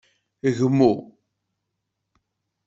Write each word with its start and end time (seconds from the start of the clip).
Gmu. 0.57 0.91